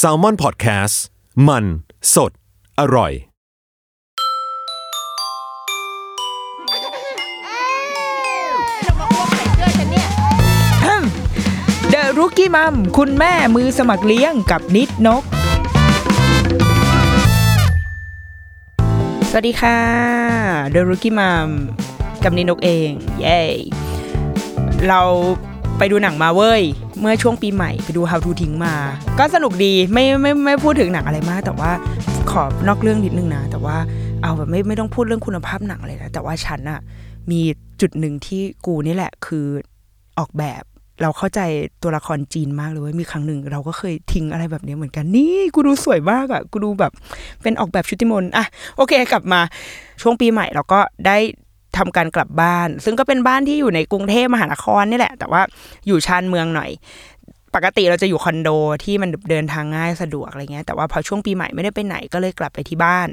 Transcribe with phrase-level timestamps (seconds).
[0.00, 0.96] s a l ม o n PODCAST
[1.48, 1.64] มัน
[2.14, 2.32] สด
[2.80, 3.12] อร่อย
[11.90, 15.22] เดอะรุกี้มัมคุณแม่มือสมัครเลี้ยงกับนิดนก
[19.30, 19.78] สวัสดีค่ะ
[20.70, 21.48] เดอะรุกี้มัม
[22.24, 22.90] กับนิดนกเอง
[23.20, 23.42] เย้
[24.86, 25.00] เรา
[25.84, 26.62] ไปดูหนังมาเว้ย
[27.00, 28.74] เมื่อช่วงปีใหม่ไปดู How to ทิ้งมา
[29.18, 31.70] ก็สนุกดีไม่ไม่ไม่พูดถึงหนังอะไรมาก แต่ว่า
[32.30, 33.76] ขอนอกเรื่องนิดนึงนะ แต่ว่า
[34.22, 36.80] เอาแบบไม่ไม่ต้องพูดเรื่องคุณภาพหนังอะไรนะแต่ว่าฉันอะ
[37.30, 37.40] มี
[37.80, 39.46] จุดหนึ่งที่กูนี่แหละคือ
[40.18, 40.62] ออกแบบ
[41.02, 41.40] เราเข้าใจ
[41.82, 46.92] ตัวละครจีนมากเลยเว้ยมีครั้งหนึ่งเราก็เคยทิ้งอะไรแบบนี้เหมือนกัน นี่กูดูสวยมากอะ่ะกูดูแบบ
[47.42, 48.44] เป็นออกแบบชุติมนอะ
[48.76, 49.40] โอเคกลับมา
[50.02, 51.16] ช่วงปีใหม่เราก็ได้
[51.76, 55.42] ทำการกลับบ้าน ซึ่งก็เป็นบ้านที่อยู่ในกรุงเทพมหานครนี่แหละ แต่ว่า
[55.86, 56.70] อยู่ชานเมืองหน่อย
[57.54, 58.48] ปกติเราจะอยู่คอนโด
[58.84, 63.08] ที่มันเดินทางง่ายสะดวกอะไรเงี้ยแต่ว่าพอช่วงปีใหม่ไม่ได้ไปไหนก็เลยกลับไปที่บ้าน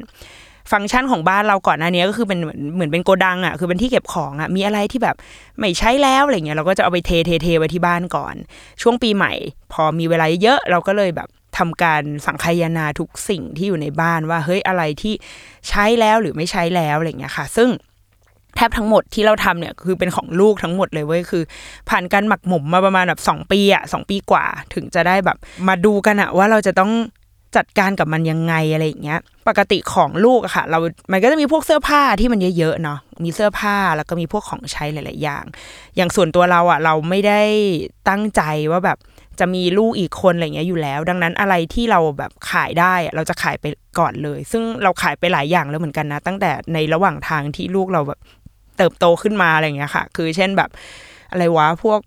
[0.72, 5.16] ฟังก์ชันของบ้านเราก่อนหน้านี้ก็คือเป็นเหมือนเหมือนเป็นโกดังอะคือเป็นที่เก็บของอะมีอะไรที่แบบ
[5.60, 8.36] ไม่ใช้แล้วอะไรเงี้ยเราก็จะเอาไปเทเทเทไว้ที่บ้านก่อน
[8.82, 9.34] ช่วงปีใหม่
[9.74, 15.14] พอมีเวลาเยอะเราก็เลยแบบทำการสังคายนาทุกสิ่งที่อยู่ในบ้านว่าเฮ้ยอะไรที่
[15.70, 17.70] ใช้แล้วหรือไม่ใช้แล้วอะไรเงี้ยค่ะ ซึ่ง
[18.56, 21.44] แทบทั้งหมดที่เราทำเนี่ยคือเป็นของลูกทั้งหมดเลยเว้ยคือ
[21.90, 26.92] ผ่านการหมักหมมมาประมาณแบบสองปีอะสองปีกว่า ถึงจะได้แบบ มาดูกันอะว่าเราจะต้อง
[27.58, 30.80] จัดการกับมันยังไงอะไรอย่างเงี้ย ปกติของลูกอะค่ะ เรา
[31.12, 35.46] มันก็จะมีพวกเสื้อผ้าที่มันเยอะๆเนาะ มีเสื้อผ้าแล้วก็มีพวกของใช้หลาย ๆ อย่าง
[35.96, 37.42] อย่างส่วนตัวเราอะเราไม่ได้
[38.10, 38.42] ตั้งใจ
[38.72, 38.98] ว่าแบบ
[39.40, 43.66] จะมีลูกอีกคนอะไรเงี้ยอยู่แล้ว ดังนั้นอะไรที่เราแบบขายได้เราจะขายไป
[44.00, 48.20] ก่อนเลย ซึ่งเราขายไปหลายอย่างแล้วเหมือนกันนะ ตั้งแต่ในระหว่างทางที่ลูกเราแบบ
[48.80, 50.70] เติบโตขึ้นมาอะไรเงี้ยค่ะ คือเช่นแบบ
[51.32, 52.00] อะไรวะพวก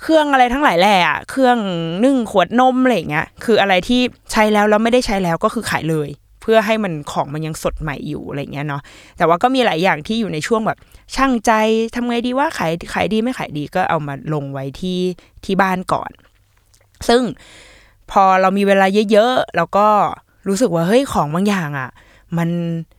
[0.00, 1.58] เครื่องอะไรทั้งหลายแหล่อะเครื่อง
[2.04, 4.00] นึ่งขวดนมอะไรเงี้ย คืออะไรที่
[4.32, 6.08] ใช้แล้วแล้วไม่ได้ใช้แล้วก็คือขายเลย
[6.42, 8.82] เพื่อให้มันของมันยังสดใหม่อยู่อะไรเงี้ยเนาะ
[9.16, 10.78] แต่ว่าก็มีหลายอย่างที่อยู่ในช่วงแบบ
[11.16, 11.52] ช่างใจ
[11.94, 15.00] ทำไงดีว่าขายขายดีไม่ขายดีก็เอามาลงไว้ที่
[15.44, 16.10] ที่บ้านก่อน
[17.08, 17.22] ซึ่ง
[18.10, 19.86] พอเรามีเวลาเยอะๆแล้วก็
[20.48, 21.90] รู้สึกว่าเฮ้ยของบางอย่างอะ่ะ
[22.38, 22.48] มัน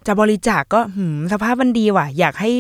[0.08, 2.52] จะบริจาคก็หืมสภาพมันดีว่ะ อยากให้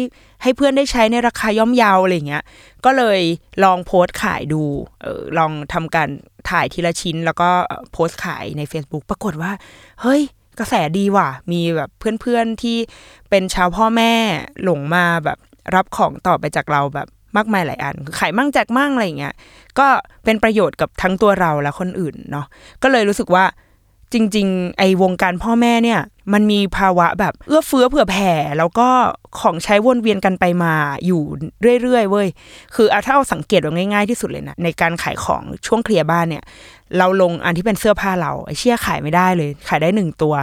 [0.41, 2.44] ให้เพื่อนได้ใช้ในราคาย่อมเยาอะไรเงี้ย
[2.85, 3.19] ก็เลย
[3.63, 4.63] ลองโพสต์ขายดู
[5.01, 6.09] เออลองทำการ
[6.50, 7.50] ถ่ายทีละชิ้น แล้วก็
[7.91, 9.51] โพสต์ขายใน Facebook ปรากฏว่า
[10.01, 10.22] เฮ้ย
[10.59, 11.89] กระแสดีว่ะ มีแบบ
[12.22, 12.77] เพื่อนๆที่
[13.29, 14.13] เป็นชาวพ่อแม่
[14.63, 15.38] หลงมาแบบ
[15.75, 17.07] รับของต่อไปจากเราแบบ
[17.38, 19.35] มากมายหลายอันขายมั่งแจกมั่งอะไรเงี้ย
[19.79, 19.88] ก็
[20.25, 22.45] เป็นประโยชน์กับทั้งตัวเราและคนอื่นเนาะ
[22.83, 23.45] ก็เลยรู้สึกว่า
[24.13, 26.01] จริง ๆ ไอ้วงการพ่อแม่เนี่ย
[26.34, 28.88] มันมีภาวะแบบเอื้อเฟื้อเผื่อแผ่ แล้วก็
[29.40, 30.73] ของใช้วนเวียนกันไปมา
[31.06, 31.22] อยู่
[31.81, 32.28] เรื่อยๆเว้ย
[32.75, 36.44] คือเอาถ้าเอาสังเกตว่าง่ายๆที่สุดเลยนะในการขายของช่วงเคลียร์บ้านเนี่ย
[36.97, 40.35] เราลงอันที่เป็นเสื้อผ้าเราไอ้เชี่ยขายไม่ได้เลย ขายได้หนึ่งตัว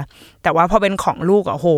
[0.43, 1.69] แต่ว่าพอเป็นของลูกอะโห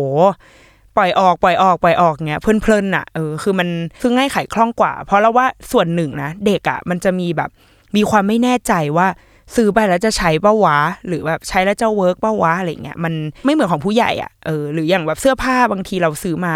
[0.97, 3.69] ปล่อยออกปล่อยออกปล่อยออกเงี้ยเพลินๆอะเออคือมัน
[4.01, 7.49] คือง่ายขายคล่องกว่า เพราะเราว่าส่วนหนึ่งนะเด็กอะมันจะมีแบบ
[7.95, 9.07] มีความไม่แน่ใจว่า
[9.55, 10.77] ซื้อไปแล้วจะใช้ป้าวะ
[11.07, 13.13] หรือแบบใช้แล้วจะเวิร์กป้าวะอะไรเงี้ยมัน
[13.45, 16.55] ไม่เหมือนของผู้ใหญ่อะเออหรืออย่างแบบเสื้อผ้าบางทีเราซื้อมา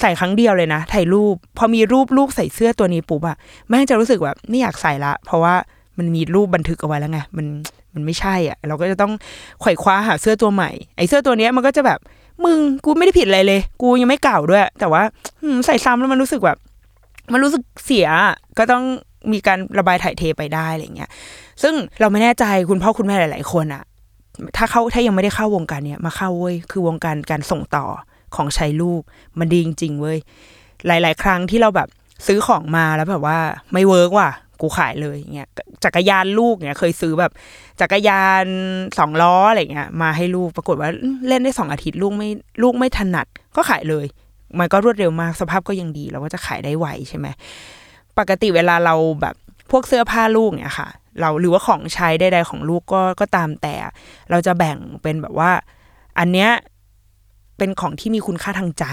[0.00, 3.36] ใส่ครั้งเดียวเลยนะถ่ายรูป พอมีรูปลูกใส่เสื้อตัวนี้ปุ๊บอะ
[3.68, 5.54] แม่งจะรู้สึกแบบไม่อยากใส่ละ เพราะว่า
[5.98, 7.46] มันมีรูปบันทึกเอาไว้แล้วไงมัน
[7.94, 9.12] มันไม่ใช่อะเราก็จะต้อง
[9.60, 11.98] ไขว่คว้าหาเสื้อตัวใหม่ไอ้เสื้อตัวเนี้ยมันก็จะแบบ
[12.44, 15.02] มึงกูไม่ได้ผิดอะไรเลย กูยังไม่เก่าด้วย แต่ว่า
[15.66, 16.58] ใส่ซ้ำแล้วมันรู้สึกแบบ
[17.32, 18.08] มันรู้สึกเสีย
[18.58, 18.84] ก็ต้อง
[19.32, 21.10] มีการระบายถ่ายเทไปได้อะไรเงี้ย
[21.62, 23.82] ซึ่งเราไม่แน่ใจคุณพ่อคุณแม่หลาย ๆ คนอะ
[24.56, 27.86] ถ้าเขาถ้ายังไม่ได้เข้าวงการเนี้ยมาเข้าเว้ยคือวงการการส่งต่อ
[28.34, 29.00] ของใช้ลูก
[29.38, 30.18] มันดีจริง ๆ เว้ย
[30.86, 31.88] หลาย ๆ ครั้งที่เราแบบ
[32.26, 33.38] ซื้อของมาแล้วแบบว่า
[33.72, 34.30] ไม่เวิร์กว่ะ
[34.60, 35.48] กูขายเลยอย่างเงี้ย
[35.84, 37.32] จักรยานลูกเนี่ยเคยซื้อแบบ
[37.80, 38.46] จักรยาน
[38.98, 40.90] สองล้ออะไรเงี้ยมาให้ลูกปรากฏว่า
[41.28, 42.30] เล่นได้สองอาทิตย์ลูกไม่
[42.62, 43.26] ลูกไม่ถนัด
[43.56, 44.06] ก็ขายเลย
[44.58, 47.26] มันก็รวดเร็วมากสภาพก็ยังดีเราก็จะขายได้ไวใช่ไหม
[48.18, 49.34] ปกติเวลาเราแบบ
[49.70, 50.88] พวกเสื้อผ้าลูกเนี่ยค่ะ
[51.20, 53.74] เราหรือว่าของใช้ใดๆของลูกก็ก็ตามแต่
[54.30, 55.50] เราจะแบ่งเป็นแบบว่า
[56.18, 56.50] อันเนี้ย
[57.58, 58.84] เป็นของที่มีคุณค่าทางใจ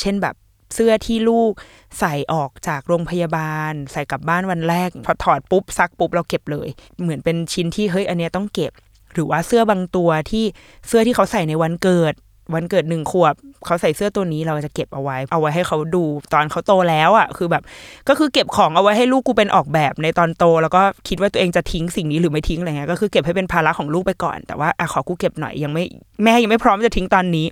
[0.00, 0.34] เช่นแบบ
[0.74, 1.52] เสื้อที่ลูก
[1.98, 6.68] ใส่ออกจากโรงพยาบาล ใส่กลับบ้านวันแรก พอถอดปุ๊บซักปุ๊บเราเก็บเลย
[7.02, 8.72] เหมือนเป็นชิ้นที่เฮ้ยอันเนี้ยต้องเก็บ
[9.12, 10.44] หรือว่าเสื้อบางตัวที่
[10.86, 12.14] เสื้อที่เขาใส่ในวันเกิด
[12.54, 13.34] วันเกิดหนึ่งขวบ
[13.64, 17.62] เขาใส่เสื้อตัวนี้เราจะเก็บเอาไว้ เอาไว้ให้เขาดูตอนเขาโตแล้วอะ คือแบบ
[18.08, 25.84] ก็คือเก็บของเอาไว้ให้ลูกกูเป็นออกแบบในตอนโต แล้วก็คิดว่าตัวเองจะทิ้งสิ่งนี้หรือไม่ทิ้งอะไรเงี้ยก็คือเก็บให้เป็นภาระของลูกไปก่อน แต่ว่าอะขอกูเก็บหน่อยยังไม่
[26.24, 27.46] แม่ยังไม่พร้อมจะทิ้งตอนนี้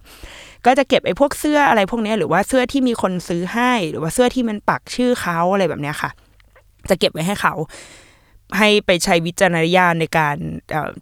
[0.66, 6.10] ก็จะเก็บไอ้พวกเสื้ออะไรพวกนี้หรือว่าเสื้อที่มีคนซื้อให้ หรือว่าเสื้อที่มันปักชื่อเขาอะไรแบบเนี้ยค่ะ
[6.90, 7.54] จะเก็บไว้ให้เขา
[8.58, 10.37] ให้ไปใช้วิจารณญาณในการ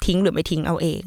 [0.07, 1.03] ทิ้งหรือไม่ทิ้งเอาเอง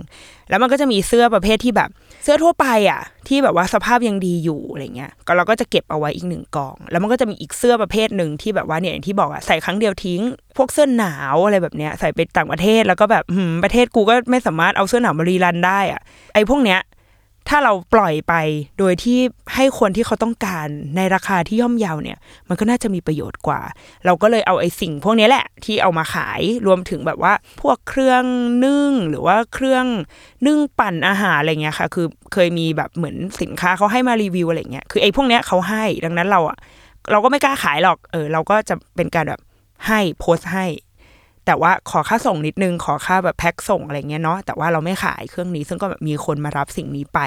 [0.49, 1.89] แล้วมันก็จะมีเสื้อประเภทที่แบบ
[2.23, 10.21] เสื้อทั่วไปอะ ที่แบบว่าสภาพยังดีอยู่อะไรเงี้ย ก็เราก็จะเก็บเอาไว้อีกหนึ่งกอง แล้วมันก็จะมีอีกเสื้อประเภทหนึ่งที่แบบว่าเนี่ยอย่างที่บอกอะใส่ครั้งเดียวทิ้ง
[10.57, 13.23] พวกเสื้อหนาวอะไรแบบเนี้ยใส่ไปต่างประเทศแล้วก็แบบ
[13.63, 16.01] ประเทศกูก็ไม่สามารถเอาเสื้อหนาวมารีรันได้อะ
[16.33, 16.79] ไอ้พวกเนี้ย
[17.49, 18.33] ถ้าเราปล่อยไป
[18.79, 19.19] โดยที่
[19.55, 22.17] ให้คนที่เขาต้องการในราคาที่ย่อมเยาวเนี่ย
[22.47, 23.61] มันก็น่าจะมีประโยชน์กว่า
[24.05, 28.23] เราก็เลยเอาไอ้สิ่งพวกนี้แหละ ที่เอามาขายรวมถึงแบบว่า พวกเครื่อง
[28.65, 29.85] นึ่งหรือว่าเครื่อง
[30.45, 36.57] นึ่งปั่นอาหารอะไรเงี้ยค่ะ คือเคยมีแบบเหมือนสินค้าเขาให้มารีวิวอะไรเงี้ยคือไอ้พวกเนี้ยเขาให้ดังนั้นเราอะ
[37.11, 39.41] เราก็ไม่กล้าขายหรอกเออเราก็จะเป็นการแบบ
[39.87, 40.65] ให้โพสให้
[41.47, 47.19] แต่ว่าขอค่าส่งนิดนึง ขอค่าแบบแพ็คส่งอะไรเงี้ยเนาะแต่ว่าเราไม่ขายเครื่องนี้ ซึ่งก็แบบมีคนมารับสิ่งนี้ไป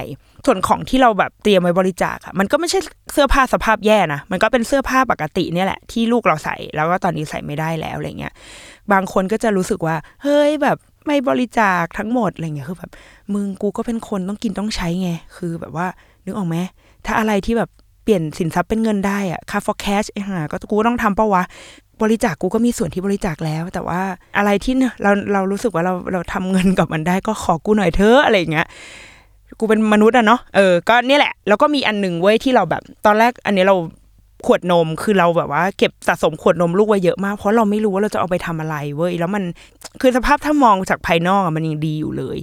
[0.47, 2.79] ส่วนของที่เราแบบเตรียมไว้บริจาคอะมันก็ไม่ใช่
[3.13, 8.35] เสื้อผ้าสภาพแย่นะมันก็เป็นเสื้อผ้าปกติเนี่ยแหละที่ลูกเราใส่แล้วก็ตอนนี้ใส่ไม่ได้แล้วอะไรเงี้ย
[8.93, 10.77] บางคนก็จะรู้สึกว่า เฮ้ยแบบ
[11.07, 12.91] ไม่บริจาคทั้งหมดอะไรเงี้ยคือแบบ
[13.35, 15.87] มึงกูก็เป็นคนต้องกินต้องใช้ไงคือแบบว่า
[16.25, 16.57] นึกออกไหม
[17.07, 17.71] ถ้าอะไรที่แบบ
[18.05, 21.43] เปลี่ยนสินทรัพย์เป็นเงินได้อะค่า for cash ไอ้ห่าก็กูต้องทำปะวะ
[22.03, 24.01] บริจาคกูก็มีส่วนที่บริจาคแล้ว แต่ว่า
[24.37, 28.67] อะไรที่เราเรารู้สึกว่าเราเราทำเงินกับมันได้ก็ขอกูหน่อยเถอะอะไรอย่างเงี้ย
[29.59, 33.77] กูเป็นมนุษย์อะเนาะเออก็นี่แหละ แล้วก็มีอันหนึ่งเว้ยที่เราแบบ ตอนแรกอันนี้เรา
[34.47, 39.43] ขวดนมคือเราแบบว่าเก็บสะสมขวดนมลูกไว้เยอะมาก เพราะเราไม่รู้ว่าเราจะเอาไปทำอะไรเว้ยแล้วมัน
[40.01, 42.39] คือสภาพถ้ามองจากภายนอกมันยังดีอยู่เลย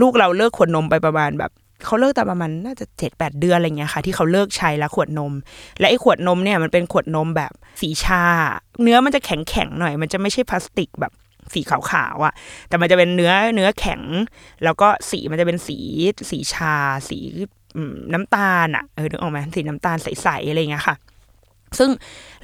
[0.00, 1.50] ลูกเราเลิกขวดนมไปประมาณแบบ
[1.84, 5.32] เขาเลิกแต่ประมาณน่าจะเจ็ดแปดเดือนอะไรเงี้ยค่ะ ที่เขาเลิกใช้แล้วขวดนม
[5.78, 8.22] และไอ้ขวดนมเนี่ยมันเป็นขวดนมแบบสีชา
[8.82, 11.12] เนื้อมันจะแข็งแข็งหน่อย มันจะไม่ใช่พลาสติกแบบ
[11.54, 12.32] สีขาวๆอะ่ะ
[12.68, 14.02] แต่มันจะเป็นเนื้อเนื้อแข็ง
[14.64, 15.78] แล้วก็สีมันจะเป็นสี
[16.30, 16.74] สีชา
[17.08, 17.18] สี
[18.12, 20.96] น้ำตาลอะ่ะเออนึกออกไหมสีน้ำตาลใสๆอะไรเงี้ยค่ะ
[21.78, 21.90] ซึ่ง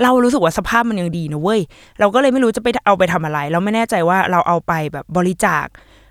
[0.03, 1.61] เรารู้สึกว่าสภาพมันยังดีนะเว้ย
[2.01, 5.67] เราก็เลยไม่รู้จะไปเอาไปทำอะไร เราไม่แน่ใจว่าเราเอาไปแบบบริจาค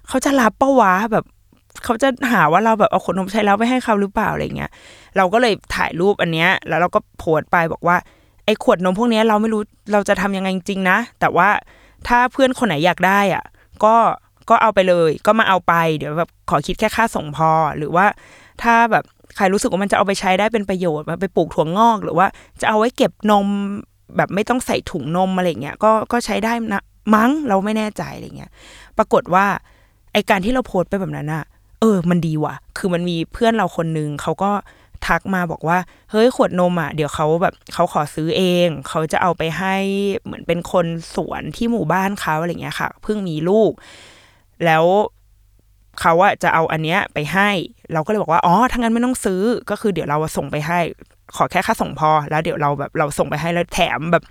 [0.08, 1.26] เขาจะรับปะวะแบบ
[1.84, 4.72] เขาจะหาว่าเราแบบเอาขนนมใช้แล้วไปให้เขาหรือเปล่าอะไรเงี้ย
[5.18, 7.98] เราก็เลยถ่ายรูปอันเนี้ย แล้วเราก็โพสไปบอกว่า
[8.46, 9.62] ไอ้ขวดนมพวกนี้เราไม่รู้
[9.92, 11.50] เราจะทำยังไงจริงนะ แต่ว่า
[12.08, 13.44] ถ้าเพื่อนคนไหนอยากได้อะ
[13.84, 13.96] ก็
[14.50, 18.06] ก็เอาไปเลย ก็มาเอาไปเดี๋ยวแบบขอคิดแค่ค่าส่งพอ หรือว่า
[18.64, 19.04] ถ้าแบบ
[19.36, 22.28] ใครรู้สึกว่ามันจะเอาไปใช้ได้เป็นประโยชน์มาไปปลูกถั่วงอก หรือว่า
[22.62, 23.48] จะเอาไว้เก็บนม
[24.18, 26.84] แบบไม่ต้องใส่ถุงนมอะไรเงี้ยก็ก็ใช้ได้นะ
[27.16, 28.52] มั้งเราไม่แน่ใจอะไรเงี้ย
[28.98, 29.46] ปรากฏว่า
[30.14, 31.44] ไอการที่เราโพสไปแบบนั้นอะ
[31.82, 34.52] เออ มันดีว่ะ คือมันมีเพื่อนเราคนนึงเขาก็
[35.08, 35.78] ทักมาบอกว่า
[36.12, 39.76] เฮ้ยขวดนมอะเดี๋ยวเขาแบบเขาขอซื้อเอง เขาจะเอาไปให้
[40.24, 40.86] เหมือนเป็นคน
[41.16, 43.72] สวนที่หมู่บ้านเขาอะไรเงี้ยค่ะ เพิ่งมีลูก
[44.66, 44.86] แล้ว
[46.02, 47.50] เขาอะจะเอาอันเนี้ยไปให้
[47.94, 50.80] เราก็เลยบอกว่าอ๋อถ้างั้นไม่ต้องซื้อก็คือเดี๋ยวเราส่งไปให้
[51.36, 54.24] ขอแค่ค่าส่งพอ แล้วเดี๋ยวเราแบบเราส่งไปให้แล้วแถมแบบ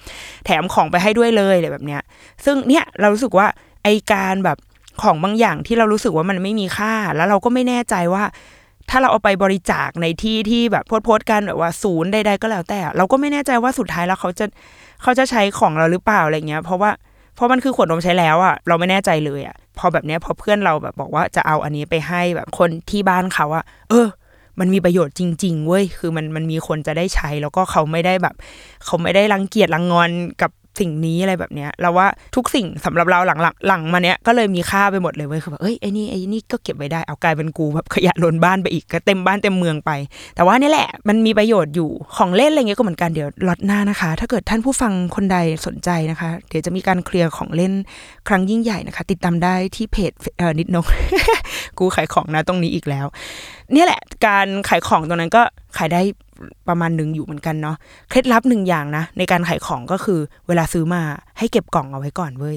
[0.47, 2.02] แถมของไปให้ด้วยเลยอะไรแบบเนี้ย
[2.44, 3.47] ซึ่งเนี่ยเรารู้สึกว่า
[3.82, 4.58] ไอการแบบ
[5.03, 8.25] ของบางอย่างที่เรารู้สึกว่ามันไม่มีค่า แล้วเราก็ไม่แน่ใจว่า
[8.91, 14.47] ถ้าเราเอาไปบริจาคในที่ที่แบบโพสต์กันแบบว่าศูนย์ใดๆก็แล้วแต่ เราก็ไม่แน่ใจว่าสุดท้ายแล้วเขาจะ
[15.03, 16.91] เขาจะใช้ของเราหรือเปล่าอะไรเงี้ย เพราะว่า
[17.35, 24.07] เพราะมันคือขวดนมใช้แล้วอะเราไม่แน่ใจเลยอะพอแบบเนี้ยพอเพื่อนเราแบบบอกว่าจะเอาอันนี้ไปให้แบบคนที่บ้านเขาอะเออ
[24.61, 28.35] มันมีประโยชน์จริง ๆ เว้ยคือมันมันมีคนจะได้ใช้แล้วก็เขาไม่ได้แบบ
[28.85, 30.11] เขาไม่ได้รังเกียจรังงอน
[30.43, 32.07] กับ สิ่งนี้อะไรแบบเนี้ยเราว่า
[32.37, 39.91] ทุกสิ่งสำหรับเราหลังๆหลังมาเนี้ยก็เลยมีค่าไปหมดเลยเว้ยคือแบบเอ้ยไอ้นี่ไอ้นี่ก็เก็บไว้ได้เอากลายเป็นกูแบบขยะล้นบ้านไปอีกก็เต็มบ้านเต็มเมืองไป
[40.37, 47.73] แต่ว่านี่แหละมันมีประโยชน์อยู่ของเล่นอะไรเงี้ยก็เหมือนกันเดี๋ยวล็อตหน้านะคะ ถ้าเกิดท่านผู้ฟังคนใดสนใจนะคะ เดี๋ยวจะมีการเคลียร์ของเล่น
[48.29, 50.87] ครั้งยิ่งใหญ่นะคะ ติดตามได้ที่เพจเออนิดนก
[51.79, 53.07] กูขายของนะตรงนี้อีกแล้ว
[53.73, 55.43] เนี่ยแหละ การขายของตรงนั้นก็
[55.77, 56.00] ขายได้
[56.69, 57.77] ประมาณหนึ่งอยู่เหมือนกันเนาะ
[58.11, 61.03] เคล็ดลับหนึ่งอย่างนะในการขายของก็คือเวลาซื้อมา
[61.39, 62.57] ให้เก็บกล่องเอาไว้ก่อนเว้ย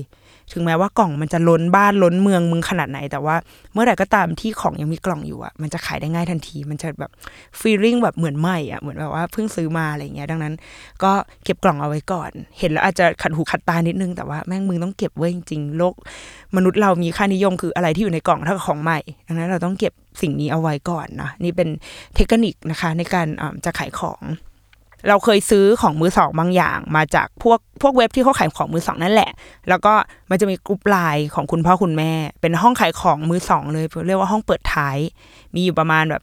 [0.54, 3.36] ถึงแม้ว่ากล่องมันจะล้นบ้านล้นเมืองมึงขนาดไหน แต่ว่า
[3.74, 7.12] เมื่อไหร่ก็ตามที่ของยังมีกล่องอยู่อะมันจะขายได้ง่ายทันที มันจะแบบ
[7.60, 10.54] ฟีลลิ่งแบบเหมือนใหม่อะเหมือนแบบว่าเพิ่งซื้อมาอะไรเงี้ย ดังนั้น
[11.04, 11.12] ก็
[11.44, 15.96] เก็บกล่องเอาไว้ก่อน เห็นแล้วอาจจะขัดหูขัดตานิดนึง แต่ว่าแม่งมึงต้องเก็บไว้จริงๆโลก
[16.56, 21.70] มนุษย์เรามีค่านิยมคืออะไรที่อยู่ในกล่องเท่ากับของใหม่ ดังนั้นเราต้องเก็บสิ่งนี้เอาไว้ก่อนนะนี่เป็น
[22.16, 23.28] เทคนิคนะคะในการ
[23.66, 24.22] จะขายของ
[25.08, 29.32] เราเคยซื้อของมือสองบางอย่าง มาจากพวกพวกเว็บที่เขาขายของมือสองนั่นแหละ
[29.70, 29.94] แล้วก็
[30.30, 34.98] มันจะมีกลุ่มไลน์ของคุณพ่อคุณแม่ เป็นห้องขายของมือสองเลยเรียกว่าห้องเปิดท้าย
[35.56, 36.22] มีอยู่ประมาณแบบ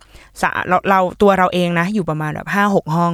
[0.69, 3.13] เราเราตัวเราเองนะ อยู่ประมาณแบบห้าหกห้อง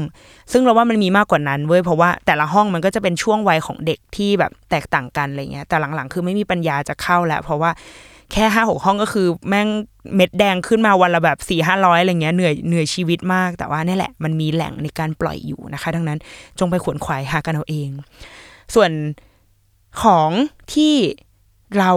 [0.53, 7.71] ซึ่งเราว่ามันมีมากกว่านั้นเว้ยเพราะว่าแต่ละห้องมันก็จะเป็นช่วงวัยของเด็กที่แบบแตกต่างกันอะไรเงี้ยแต่หลังๆ คือไม่มีปัญญาจะเข้าแล้วเพราะว่า
[8.33, 9.69] แค่ห้าหกห้องก็คือแม่ง
[10.15, 16.19] เม็ดแดงขึ้นมาวันละแบบสี่ห้าร้อยอะไรเงี้ยเหนื่อยเหนื่อยชีวิตมาก แต่ว่านี่แหละมันมีแหล่งในการปล่อยอยู่นะคะ ดังนั้น
[16.59, 17.91] จงไปขวนขวายหากันเอาเอง
[18.75, 18.91] ส่วน
[20.03, 20.31] ของ
[20.75, 20.95] ที่
[21.79, 21.93] เรา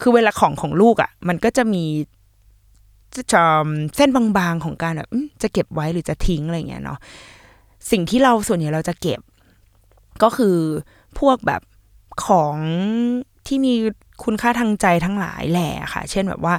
[0.00, 1.84] คือเวลาของของลูกอะ่ะ มันก็จะมี
[3.32, 3.44] จะ
[3.96, 5.08] เส้นบางๆของการแบบ
[5.42, 6.98] จะเก็บไว้หรือจะทิ้งอะไรเงี้ยเนาะ
[7.90, 9.20] สิ่งที่เราส่วนใหญ่เราจะเก็บ
[10.22, 10.56] ก็คือ
[11.18, 11.62] พวกแบบ
[12.26, 12.56] ของ
[13.46, 13.74] ที่มี
[14.24, 16.54] คุณค่าทางใจทั้งหลายแหละค่ะ เช่นแบบว่า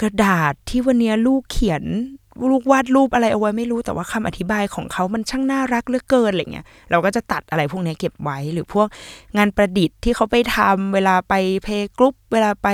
[0.00, 1.84] กระดาษที่วันนี้ลูกเขียน
[2.50, 8.86] ลูกวาดรูปอะไรเอาไว้ไม่รู้แต่ว่าคำอธิบายของเขามันช่างน่ารักเหลือเกินอะไรเงี้ยเราก็จะตัดอะไรพวกนี้เก็บไว้หรือพวก
[9.36, 11.34] งานประดิษฐ์ที่เขาไปทำเวลาไป
[11.64, 12.68] เพย์กรุ๊ปเวลาไป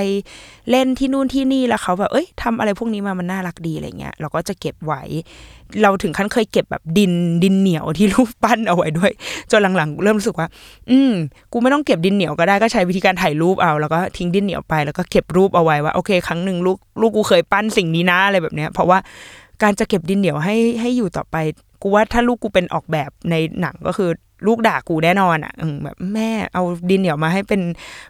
[0.69, 5.01] เล่นที่นู่นที่นี่แล้วเขาแบบเอ้ยทำอะไรพวกนี้มามันน่ารักดีอะไรเงี้ยเราก็จะเก็บไว้
[5.81, 7.13] เราถึงขั้นเคยเก็บแบบดิน
[7.43, 9.11] ดินเหนียวที่ลูกปั้นเอาไว้ด้วย
[9.51, 10.47] จนหลังๆ เริ่มรู้สึกว่า
[10.89, 11.13] อืม
[11.51, 18.97] กูไม่ต้องเก็บดินเหนียวก็ได้ก็ใช้วิธีการถ่ายรูปเอา แล้วก็ทิ้งดินเหนียวไปแล้วก็เก็บรูปเอาไว้ว่าโอเค ครั้งหนึ่งลูกลูกกูเคยปั้นสิ่งนี้นะอะไรแบบเนี้ย เพราะว่า
[19.63, 21.37] การจะเก็บดินเหนียวให้ให้อยู่ต่อไป
[21.81, 24.09] กูว่าถ้าลูกกูเป็นออกแบบในหนังก็คือ
[24.47, 25.53] ลูกด่ากูแน่นอนอะ
[25.83, 27.61] แบบแม่เอาดินเหนียวมาให้เป็น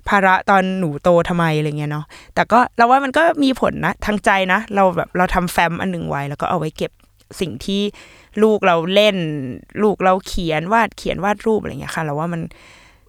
[0.09, 2.05] ภาระตอนหนูโตทำไมอะไรเงี้ยเนาะ
[2.35, 6.91] แต่ก็เราว่ามันก็มีผลนะทางใจนะ เราแบบเราทำแฟ้มอันหนึ่งไว้แล้วก็เอาไว้เก็บ
[7.41, 7.81] สิ่งที่
[8.43, 9.15] ลูกเราเล่น
[9.83, 12.41] ลูกเราเขียนวาดเขียนวาดรูปอะไรเงี้ยค่ะเราว่ามัน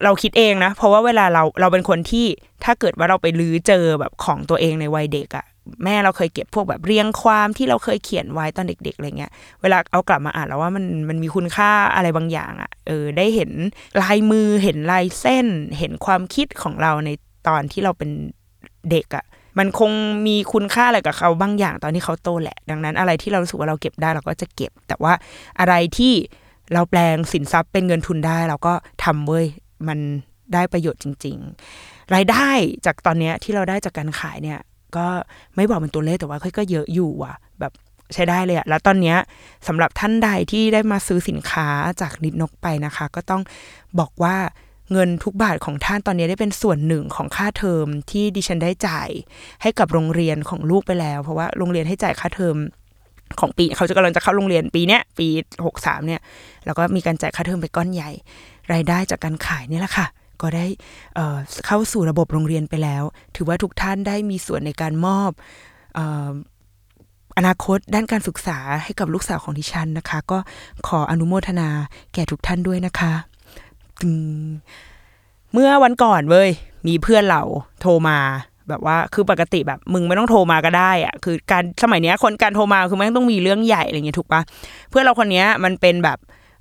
[0.04, 2.26] เราคิดเองนะ เพราะว่าเวลาเราเราเป็นคนที่
[2.64, 5.46] ถ้าเกิดว่าเราไปลื้อเจอแบบของตัวเองในวัยเด็กอะ
[5.84, 13.50] แม่เราเคยเก็บพวกแบบเรียงความที่เราเคยเขียนไว้ตอนเด็กๆอะไรเงี้ย เวลาเอากลับมาอ่านแล้วว่ามันมันมีคุณค่าอะไรบางอย่างอะ่ะ เออ ได้เห็น
[14.02, 15.46] ลายมือเห็นลายเส้น
[15.78, 17.10] เห็นความคิดของเราใน
[17.48, 18.10] ตอนที่เราเป็น
[18.90, 19.24] เด็กอะ่ะ
[19.58, 19.90] มันคง
[20.26, 25.12] มีคุณค่าอะไรกับเขาบางอย่างตอนที่เขาโตแหละ ดังนั้นอะไรที่เรารู้สึกว่าเราเก็บได้เราก็จะเก็บ แต่ว่า
[25.60, 26.12] อะไรที่
[26.72, 29.46] เราแปลงสินทรัพย์เป็นเงินทุนได้เราก็ทำเว้ย
[29.88, 29.98] มัน
[30.54, 31.36] ได้ประโยชน์จริง
[31.76, 32.48] ๆ รายได้
[32.86, 34.60] จากตอนนี้ที่เราได้จากการขายเนี่ย
[34.96, 35.06] ก็
[35.56, 37.72] ไม่บอกเป็นตัวเลขแต่ว่าก็เยอะอยู่ว่ะ แบบ
[38.14, 39.14] ใช้ได้เลยอะแล้วตอนนี้
[39.68, 41.68] สำหรับท่านใดที่ได้มาซื้อสินค้า
[42.00, 43.42] จากนิดนกไปนะคะ ก็ต้อง
[43.98, 44.36] บอกว่า
[44.92, 49.10] เงินทุกบาทของท่านตอนนี้ได้เป็นส่วนหนึ่งของค่าเทอมที่ดิฉันได้จ่าย
[49.62, 52.56] ให้กับโรงเรียนของลูกไปแล้ว เพราะว่าโรงเรียนให้จ่ายค่าเทอม
[53.40, 55.26] ของปีเขาจะกำลังจะเข้าโรงเรียนปีเนี้ยปี
[55.66, 56.20] หกสามเนี่ย
[56.66, 58.10] แล้วก็มีการจ่ายค่าเทอมไปก้อนใหญ่
[58.72, 60.06] รายได้จากการขายนี่แหละค่ะ
[60.42, 60.66] ก็ได้
[61.66, 63.02] เข้าสู่ระบบโรงเรียนไปแล้ว
[63.36, 65.30] ถือว่าทุกท่านได้มีส่วนในการมอบ
[67.38, 70.38] อนาคตด้านการศึกษาให้กับลูกสาวของดิฉันนะคะ ก็
[70.88, 71.68] ขออนุโมทนา
[72.14, 73.12] แก่ทุกท่านด้วยนะคะ
[75.52, 76.50] เมื่อวันก่อนเว้ย
[76.88, 77.42] มีเพื่อนเรา
[77.80, 78.18] โทรมา
[78.68, 84.40] แบบว่าคือปกติแบบมึงไม่ต้องโทรมาก็ได้อะคือการสมัยนี้คนการโทรมาคือไม่ต้องมีเรื่องใหญ่อะไรเงี้ยถูกปะ
[84.90, 86.18] เพื่อนเราคนนี้มันเป็นแบบ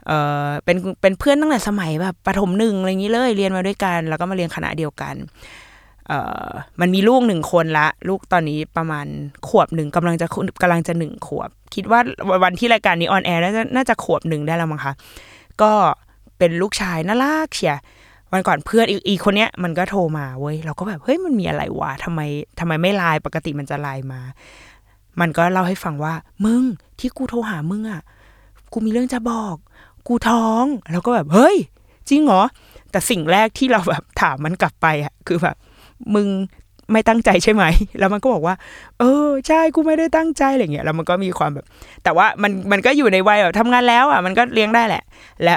[0.08, 0.12] เอ
[0.46, 5.16] อเป็นเป็นเพื่อนตั้งแต่สมัยแบบประถมหนึ่งอะไรอย่างนี้เลยเรียนมาด้วยกัน แล้วก็มาเรียนคณะเดียวกัน
[6.08, 6.14] เอ
[6.46, 6.50] อ
[6.80, 9.06] มันมีลูกหนึ่งคนละ ลูกตอนนี้ประมาณ
[9.48, 10.28] ขวบหนึ่งกำลังจะ
[10.62, 12.00] กำลังจะหนึ่งขวบ คิดว่า
[12.44, 14.94] วันที่รายการนี้ on air น่าจะน่าจะขวบหนึ่งได้แล้วมั้งคะ
[15.62, 15.72] ก็
[16.44, 17.78] เป็นลูกชายน่ารักเชีย
[18.32, 22.22] วันก่อนเพื่อนอีกคนเนี้ยมันก็โทรมาเว้ยเราก็แบบเฮ้ยมันมีอะไรวะทำไม
[22.60, 24.22] ทำไมไม่ไลน์ปกติมันจะไลน์มา
[25.20, 26.14] มันก็เล่าให้ฟังว่า
[26.46, 26.64] มึง
[27.00, 28.02] ที่กูโทรหามึงอะ
[28.72, 29.56] กูมีเรื่องจะบอก
[30.08, 31.56] กูท้องแล้วก็แบบเฮ้ย
[32.10, 32.42] จริงเหรอ
[32.92, 35.56] แต่สิ่งแรกที่เราแบบถามมันกลับไปอะคือแบบ
[36.16, 36.28] มึง
[36.92, 37.64] ไม่ตั้งใจใช่ไหม
[38.00, 38.56] แล้วมันก็บอกว่า
[39.00, 41.66] เออ ใช่ กูไม่ได้ตั้งใจอะไรเงี้ย แล้วมันก็มีความแบบ
[42.04, 45.04] แต่ว่ามันมันก็อยู่ในวัยแบบทำงานแล้วอะ มันก็เลี้ยงได้แหละ
[45.44, 45.56] และ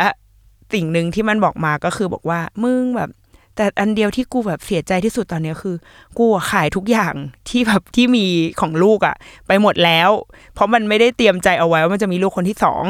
[0.73, 3.11] สิ่งหนึ่งที่มันบอกมาก็คือบอกว่ามึงแบบ
[3.57, 5.77] แต่อันเดียวที่กูแบบเสียใจที่สุดตอนนี้คือ
[6.19, 7.15] กูขายทุกอย่าง
[7.49, 8.25] ที่แบบที่มี
[8.61, 10.11] ของลูกอะ ไปหมดแล้ว
[10.55, 12.85] เพราะมันไม่ได้เตรียมใจเอาไว้ว่ามันจะมีลูกคนที่สอง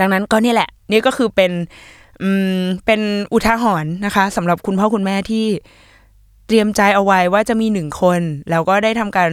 [0.00, 1.52] ดังนั้นก็นี่แหละ นี่ก็คือเป็น
[2.22, 3.00] อืมเป็น
[3.32, 5.46] อุทาหรณ์นะคะสำหรับคุณพ่อคุณแม่ที่
[6.46, 8.20] เตรียมใจเอาไว้ว่าจะมีหนึ่งคน
[8.50, 9.30] แล้วก็ได้ทำการ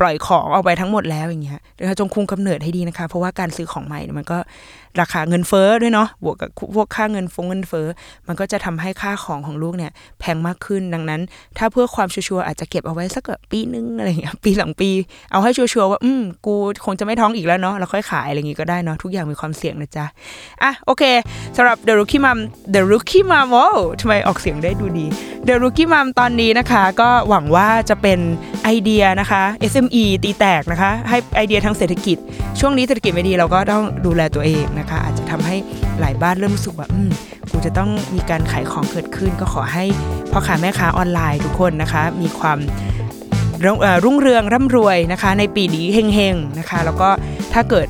[0.00, 4.38] ปล่อยของเอาไปทั้งหมดแล้วอย่างเงี้ยนะคะจงคุมกำเนิดให้ดีนะคะ เพราะว่าการซื้อของใหม่มันก็
[5.00, 7.86] ราคาเงินเฟ้อด้วยเนาะบวกกับพวกค่าเงินฟงเงินเฟ้อ
[8.26, 11.20] มันก็จะทำให้ค่าของของลูกเนี่ยแพงมากขึ้นดังนั้น
[11.58, 14.90] ถ้าเพื่อความชัวร์อาจจะเก็บเอาไว้สักปีนึงอะไรเงี้ยปีสองปี
[15.32, 20.06] เอาให้ชัวร์ว่าอืมกูคงจะไม่ท้องอีกแล้วเนาะแล้วค่อยขายอะไรเงี้ก็ได้เนาะทุกอย่างมีความเสี่ยงนะจ๊ะ
[20.62, 21.02] อะโอเค
[21.56, 22.38] สำหรับ The Rookie Mom
[22.74, 23.66] The Rookie Mom โอ้
[24.00, 25.06] ทำไมออกเสียงได้ดูดี
[25.48, 28.18] The Rookie Mom ตอนนี้นะคะก็หวังว่าจะเป็น
[28.64, 32.16] ไอเดียนะคะ SME ตีแตกนะคะ ให้ไอเดียทางเศรษฐกิจ
[32.60, 35.56] ช่วงนี้เศรษฐกิจไม่ดีเราก็ต้องดูแลตัวเองนะคะ อาจจะทำให้
[36.00, 37.10] หลายบ้านเริ่มรู้สึกว่าอืม
[37.50, 39.84] กูจะต้องมีการขายของเกิดขึ้น ก็ขอให้
[40.32, 42.58] พ่อค้าแม่ค้าออนไลน์ทุกคนนะคะ มีความ
[44.04, 47.08] รุ่งเรืองร่ำรวยนะคะ ในปีนี้เฮงๆนะคะ แล้วก็
[47.54, 47.88] ถ้าเกิด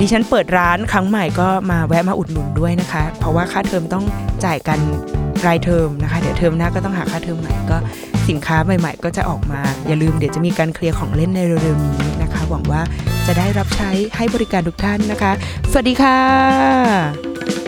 [0.00, 4.04] ดิฉันเปิดร้านครั้งใหม่ก็มาแวะมาอุดหนุนด้วยนะคะ เพราะว่าค่าเทอมต้อง
[4.44, 4.80] จ่ายกัน
[5.46, 7.76] รายเทอมนะคะ เดี๋ยวเทอมหน้าก็ต้องหาค่าเทอมใหม่ก็
[8.28, 12.82] สินค้าใหม่ ๆ ก็จะออกมา อย่าลืมเดี๋ยวจะมีการเคลียร์ของเล่นในเร็วๆนี้นะ หวังว่า
[13.26, 15.32] จะได้รับใช้ให้บริการทุกท่านนะคะ
[15.70, 17.65] สวัสดีค่ะ